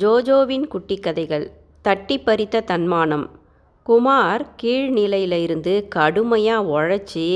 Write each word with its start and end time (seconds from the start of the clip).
ஜோஜோவின் 0.00 0.64
குட்டி 0.66 0.96
கதைகள் 0.96 1.44
தட்டி 1.82 2.16
பறித்த 2.18 2.60
தன்மானம். 2.60 3.24
குமார் 3.82 4.42
கீழ்நிலையிலிருந்து 4.62 5.88
கடுமையாக 5.88 6.70
உழைச்சி 6.74 7.26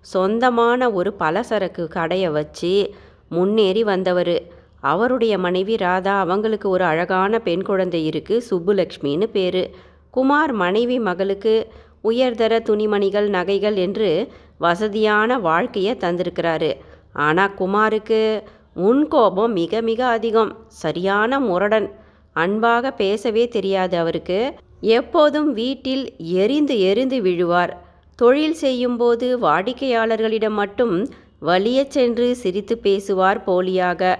சொந்தமான 0.00 0.90
ஒரு 0.92 1.14
பலசரக்கு 1.18 1.84
கடையை 1.88 2.28
வச்சு 2.28 2.94
முன்னேறி 3.28 3.84
வந்தவர். 3.84 4.36
அவருடைய 4.80 5.38
மனைவி 5.38 5.76
ராதா 5.76 6.14
அவங்களுக்கு 6.20 6.68
ஒரு 6.68 6.84
அழகான 6.84 7.38
பெண் 7.38 7.62
குழந்தை 7.62 8.02
இருக்குது 8.08 8.44
சுப்புலக்ஷ்மின்னு 8.50 9.28
பேர். 9.32 9.62
குமார் 10.10 10.52
மனைவி 10.52 10.98
மகளுக்கு 10.98 11.54
உயர்தர 12.00 12.60
துணிமணிகள் 12.60 13.28
நகைகள் 13.28 13.74
என்று 13.74 14.28
வசதியான 14.58 15.38
வாழ்க்கையை 15.38 15.94
தந்திருக்கிறாரு. 15.94 16.72
ஆனால் 17.12 17.54
குமாருக்கு 17.58 18.42
முன்கோபம் 18.76 19.52
மிக 19.52 19.80
மிக 19.80 20.06
அதிகம். 20.06 20.54
சரியான 20.68 21.40
முரடன். 21.40 21.88
அன்பாக 22.34 22.90
பேசவே 22.90 23.48
தெரியாது 23.48 23.98
அவருக்கு. 23.98 24.54
எப்போதும் 24.80 25.52
வீட்டில் 25.52 26.16
எரிந்து 26.18 26.80
எரிந்து 26.80 27.22
விழுவார். 27.22 27.82
தொழில் 28.16 28.54
செய்யும்போது 28.54 29.38
வாடிக்கையாளர்களிடம் 29.38 30.56
மட்டும் 30.60 31.08
வலிய 31.38 31.84
சென்று 31.88 32.36
சிரித்து 32.36 32.78
பேசுவார் 32.78 33.44
போலியாக. 33.46 34.16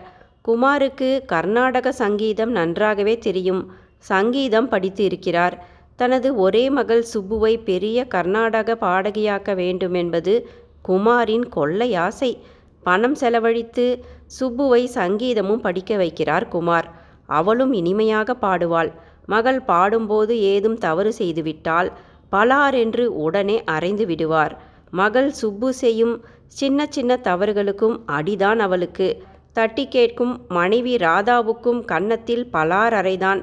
குமாருக்கு 0.48 1.24
கர்நாடக 1.26 1.92
சங்கீதம் 1.92 2.50
நன்றாகவே 2.50 3.18
தெரியும். 3.18 3.72
சங்கீதம் 3.98 4.68
படித்து 4.68 5.04
இருக்கிறார். 5.04 5.66
தனது 5.96 6.36
ஒரே 6.36 6.70
மகள் 6.70 7.04
சுப்புவை 7.14 7.58
பெரிய 7.64 8.04
கர்நாடக 8.04 8.76
பாடகியாக்க 8.80 9.54
வேண்டும் 9.54 9.94
என்பது 9.94 10.48
குமாரின் 10.88 11.48
கொள்ளை 11.48 11.94
ஆசை. 11.94 12.38
பணம் 12.82 13.14
செலவழித்து 13.14 14.04
சுப்புவை 14.40 14.84
சங்கீதமும் 14.94 15.60
படிக்க 15.60 15.96
வைக்கிறார் 15.96 16.48
குமார். 16.48 17.02
அவளும் 17.26 17.72
இனிமையாக 17.72 18.36
பாடுவாள். 18.40 18.92
மகள் 19.26 19.60
பாடும்போது 19.60 20.40
ஏதும் 20.40 20.78
தவறு 20.78 21.12
செய்துவிட்டால் 21.18 21.92
பலார் 22.32 22.74
என்று 22.74 23.16
உடனே 23.16 23.62
அரைந்து 23.66 24.06
விடுவார். 24.06 24.56
மகள் 24.90 25.30
சுப்பு 25.30 25.72
செய்யும் 25.72 26.24
சின்ன 26.46 26.86
சின்ன 26.88 27.16
தவறுகளுக்கும் 27.16 27.96
அடிதான் 28.06 28.58
அவளுக்கு. 28.58 29.22
தட்டி 29.52 29.88
கேட்கும் 29.88 30.40
மனைவி 30.48 30.96
ராதாவுக்கும் 30.96 31.84
கன்னத்தில் 31.84 32.44
பலார் 32.52 32.94
அறைதான். 33.00 33.40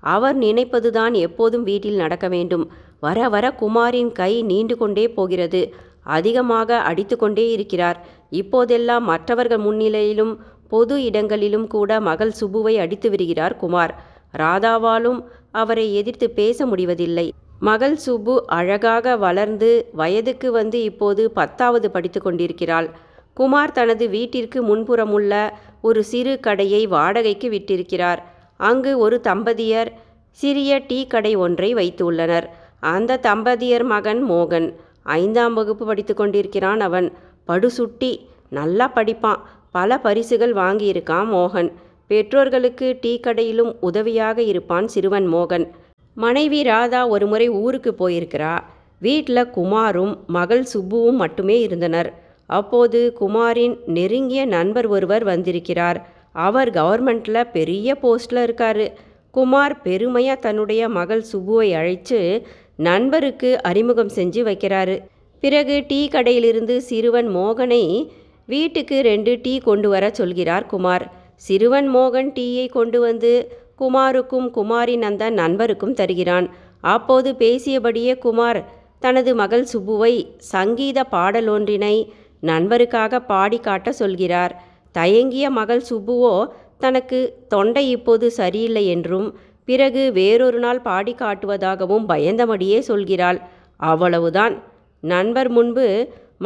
அவர் 0.00 0.38
நினைப்பதுதான் 0.38 1.12
எப்போதும் 1.12 1.62
வீட்டில் 1.62 1.96
நடக்க 1.96 2.28
வேண்டும். 2.28 2.70
வர 3.00 3.28
வர 3.28 3.54
குமாரின் 3.60 4.12
கை 4.12 4.42
நீண்டு 4.42 4.76
கொண்டே 4.76 5.08
போகிறது. 5.08 5.74
அதிகமாக 6.02 6.78
அடித்து 6.78 7.16
கொண்டே 7.16 7.50
இருக்கிறார். 7.50 7.98
இப்போதெல்லாம் 8.30 9.04
மற்றவர்கள் 9.04 9.58
முன்னிலையிலும் 9.58 10.38
பொது 10.74 10.94
இடங்களிலும் 11.02 11.66
கூட 11.66 12.00
மகள் 12.00 12.32
சுபுவை 12.40 12.74
அடித்து 12.76 13.08
வருகிறார் 13.10 13.56
குமார். 13.56 13.92
ராதாவாலும் 14.38 15.18
அவரை 15.52 15.86
எதிர்த்து 15.94 16.26
பேச 16.30 16.66
முடிவதில்லை. 16.66 17.26
மகள் 17.60 17.96
சுபு 18.06 18.34
அழகாக 18.58 19.16
வளர்ந்து 19.16 19.70
வயதுக்கு 19.92 20.48
வந்து 20.52 20.78
இப்போது 20.82 21.22
பத்தாவது 21.30 21.88
படித்து 21.90 22.20
கொண்டிருக்கிறாள். 22.22 22.88
குமார் 23.34 23.72
தனது 23.72 24.08
வீட்டிற்கு 24.08 24.58
முன்புறமுள்ள 24.62 25.34
ஒரு 25.82 26.00
சிறு 26.04 26.40
கடையை 26.40 26.82
வாடகைக்கு 26.86 27.48
விட்டிருக்கிறார். 27.50 28.20
அங்கு 28.68 28.92
ஒரு 28.98 29.16
தம்பதியர் 29.22 29.90
சிறிய 30.30 30.80
டீ 30.88 30.98
கடை 31.06 31.32
ஒன்றை 31.36 31.70
வைத்துள்ளனர். 31.74 32.46
அந்த 32.80 33.20
தம்பதியர் 33.22 33.84
மகன் 33.84 34.22
மோகன். 34.30 34.68
ஐந்தாம் 35.18 35.54
வகுப்பு 35.54 35.84
படித்து 35.86 36.14
கொண்டிருக்கிறான் 36.14 36.80
அவன். 36.80 37.08
படுசுட்டி. 37.48 38.12
நல்லா 38.50 38.86
படிப்பான். 38.94 39.40
பல 39.76 39.98
பரிசுகள் 39.98 40.52
வாங்கியிருக்கான் 40.54 41.28
மோகன். 41.34 41.70
பெற்றோர்களுக்கு 42.10 42.86
டீ 43.00 43.12
கடையிலும் 43.20 43.72
உதவியாக 43.80 44.38
இருப்பான் 44.42 44.86
சிறுவன் 44.88 45.26
மோகன். 45.34 45.64
மனைவி 46.16 46.60
ராதா 46.62 47.00
ஒருமுறை 47.14 47.46
ஊருக்கு 47.62 47.92
போயிருக்கிறா. 48.00 48.54
வீட்டில் 48.98 49.50
குமாரும் 49.50 50.12
மகள் 50.26 50.64
சுப்புவும் 50.72 51.20
மட்டுமே 51.22 51.56
இருந்தனர். 51.60 52.10
அப்போது 52.46 53.00
குமாரின் 53.20 53.74
நெருங்கிய 53.86 54.42
நண்பர் 54.44 54.86
ஒருவர் 54.86 55.24
வந்திருக்கிறார். 55.24 55.98
அவர் 56.46 56.70
கவர்மெண்ட்டில் 56.70 57.50
பெரிய 57.52 57.96
போஸ்டில் 58.02 58.42
இருக்கார். 58.42 58.84
குமார் 59.34 59.74
பெருமையாக 59.82 60.40
தன்னுடைய 60.40 60.82
மகள் 60.98 61.24
சுப்புவை 61.32 61.68
அழைச்சு 61.78 62.20
நண்பருக்கு 62.88 63.50
அறிமுகம் 63.62 64.12
செஞ்சு 64.16 64.42
வைக்கிறாரு. 64.48 64.96
பிறகு 65.42 65.74
டீ 65.88 66.00
கடையிலிருந்து 66.08 66.76
சிறுவன் 66.90 67.28
மோகனை 67.36 67.82
வீட்டுக்கு 68.48 68.96
ரெண்டு 69.00 69.32
டீ 69.44 69.52
கொண்டு 69.68 69.88
வர 69.88 70.04
சொல்கிறார் 70.10 70.66
குமார். 70.66 71.04
சிறுவன் 71.46 71.88
மோகன் 71.94 72.30
டீயை 72.36 72.66
கொண்டு 72.68 72.98
வந்து 73.00 73.32
குமாருக்கும் 73.80 74.48
குமாரின் 74.56 75.04
அந்த 75.08 75.24
நண்பருக்கும் 75.30 75.96
தருகிறான். 76.00 76.46
அப்போது 76.94 77.30
பேசியபடியே 77.42 78.14
குமார் 78.18 78.60
தனது 78.98 79.30
மகள் 79.34 79.64
சுப்புவை 79.72 80.12
சங்கீத 80.52 80.98
பாடலொன்றினை 81.12 81.96
நண்பருக்காக 82.42 83.18
பாடி 83.32 83.58
காட்ட 83.58 83.88
சொல்கிறார். 83.92 84.52
தயங்கிய 84.94 85.46
மகள் 85.50 85.82
சுப்புவோ 85.90 86.34
தனக்கு 86.78 87.18
தொண்டை 87.48 87.84
இப்போது 87.90 88.26
சரியில்லை 88.30 88.84
என்றும் 88.86 89.28
பிறகு 89.68 90.02
வேறொரு 90.12 90.58
நாள் 90.58 90.80
பாடி 90.80 91.12
காட்டுவதாகவும் 91.18 92.06
பயந்தபடியே 92.12 92.78
சொல்கிறாள். 92.88 93.38
அவ்வளவுதான். 93.80 94.54
நண்பர் 95.02 95.50
முன்பு 95.50 95.86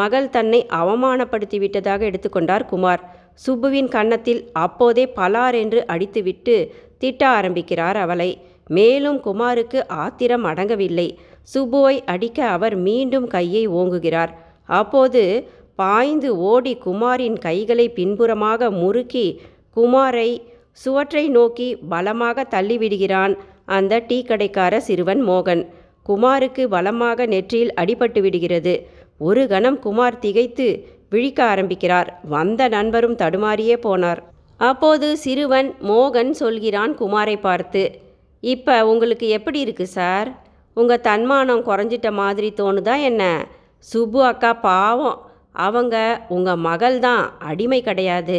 மகள் 0.00 0.26
தன்னை 0.36 0.60
அவமானப்படுத்திவிட்டதாக 0.80 2.00
எடுத்துக்கொண்டார் 2.10 2.64
குமார். 2.72 3.02
சுப்புவின் 3.44 3.90
கன்னத்தில் 3.94 4.42
அப்போதே 4.64 5.04
பலார் 5.18 5.56
என்று 5.62 5.80
அடித்துவிட்டு 5.94 6.56
திட்ட 7.02 7.22
ஆரம்பிக்கிறார் 7.38 7.98
அவளை. 8.04 8.30
மேலும் 8.76 9.18
குமாருக்கு 9.26 9.78
ஆத்திரம் 10.04 10.46
அடங்கவில்லை. 10.50 11.08
சுப்புவை 11.54 11.96
அடிக்க 12.14 12.38
அவர் 12.56 12.76
மீண்டும் 12.86 13.26
கையை 13.34 13.62
ஓங்குகிறார். 13.80 14.32
அப்போது 14.80 15.22
பாய்ந்து 15.80 16.30
ஓடி 16.50 16.72
குமாரின் 16.86 17.38
கைகளை 17.46 17.86
பின்புறமாக 17.98 18.70
முறுக்கி 18.80 19.26
குமாரை 19.76 20.30
சுவற்றை 20.84 21.22
நோக்கி 21.36 21.68
பலமாக 21.92 22.46
தள்ளிவிடுகிறான் 22.54 23.34
அந்த 23.76 23.94
டீ 24.08 24.18
கடைக்கார 24.26 24.76
சிறுவன் 24.86 25.22
மோகன். 25.28 25.62
குமாருக்கு 26.08 26.62
பலமாக 26.74 27.26
நெற்றியில் 27.32 27.76
அடிபட்டு 27.80 28.20
விடுகிறது. 28.24 28.74
ஒரு 29.20 29.42
கணம் 29.52 29.78
குமார் 29.84 30.22
திகைத்து 30.24 30.66
விழிக்க 31.12 31.40
ஆரம்பிக்கிறார். 31.44 32.08
வந்த 32.34 32.60
நண்பரும் 32.76 33.16
தடுமாறியே 33.22 33.76
போனார். 33.86 34.20
அப்போது 34.60 35.08
சிறுவன் 35.24 35.70
மோகன் 35.90 36.32
சொல்கிறான் 36.42 36.92
குமாரை 37.00 37.36
பார்த்து 37.46 37.82
இப்போ 38.42 38.74
உங்களுக்கு 38.86 39.26
எப்படி 39.36 39.58
இருக்கு 39.60 39.86
சார்? 39.98 40.28
உங்கள் 40.76 41.04
தன்மானம் 41.08 41.62
குறைஞ்சிட்ட 41.68 42.08
மாதிரி 42.12 42.48
தோணுதா 42.60 42.94
என்ன? 43.10 43.22
சுப்பு 43.86 44.20
அக்கா 44.24 44.52
பாவம். 44.66 45.18
அவங்க 45.66 45.96
உங்கள் 46.28 46.62
மகள் 46.68 46.98
தான் 46.98 47.24
அடிமை 47.50 47.80
கிடையாது. 47.82 48.38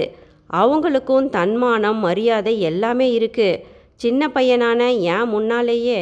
அவங்களுக்கும் 0.53 1.27
தன்மானம் 1.29 1.99
மரியாதை 1.99 2.53
எல்லாமே 2.69 3.07
இருக்குது 3.17 3.61
சின்ன 4.03 4.21
பையனான 4.35 4.81
என் 5.15 5.31
முன்னாலேயே 5.33 5.99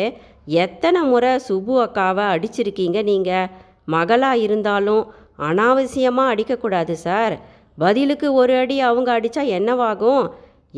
எத்தனை 0.63 0.99
முறை 1.11 1.31
சுப்பு 1.47 1.73
அக்காவை 1.85 2.25
அடிச்சிருக்கீங்க 2.33 2.99
நீங்கள் 3.03 3.49
மகளாக 3.93 4.43
இருந்தாலும் 4.45 5.03
அனாவசியமாக 5.49 6.31
அடிக்கக்கூடாது 6.33 6.93
சார். 7.05 7.35
பதிலுக்கு 7.77 8.27
ஒரு 8.41 8.53
அடி 8.61 8.77
அவங்க 8.89 9.09
அடித்தா 9.17 9.43
என்னவாகும்? 9.57 10.23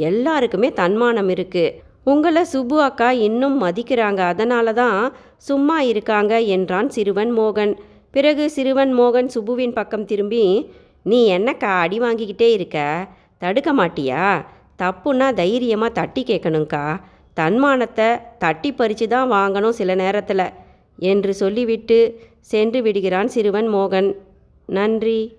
எல்லாருக்குமே 0.10 0.70
தன்மானம் 0.82 1.30
இருக்குது 1.36 1.76
உங்களை 2.12 2.44
சுப்பு 2.54 2.78
அக்கா 2.88 3.08
இன்னும் 3.28 3.58
மதிக்கிறாங்க. 3.64 4.22
அதனால 4.34 4.74
தான் 4.82 5.00
சும்மா 5.50 5.78
இருக்காங்க 5.92 6.34
என்றான் 6.56 6.90
சிறுவன் 6.96 7.34
மோகன். 7.40 7.74
பிறகு 8.16 8.44
சிறுவன் 8.56 8.94
மோகன் 9.00 9.30
சுப்புவின் 9.36 9.76
பக்கம் 9.80 10.08
திரும்பி 10.12 10.44
நீ 11.10 11.20
என்னக்கா 11.36 11.72
அடி 11.84 11.98
வாங்கிக்கிட்டே 12.06 12.48
இருக்க? 12.58 12.78
தடுக்க 13.44 13.70
மாட்டியா? 13.80 14.24
தப்புன்னா 14.82 15.28
தைரியமாக 15.42 15.98
தட்டி 16.00 16.22
கேட்கணுங்க்கா 16.30 16.84
தன்மானத்தை 17.38 18.08
தட்டி 18.44 18.70
பறித்து 18.80 19.06
தான் 19.08 19.32
வாங்கணும் 19.36 19.78
சில 19.80 19.96
நேரத்தில். 20.04 20.46
என்று 21.00 21.34
சொல்லிவிட்டு 21.34 22.20
சென்று 22.42 22.82
விடுகிறான் 22.82 23.28
சிறுவன் 23.28 23.70
மோகன். 23.74 24.16
நன்றி. 24.66 25.38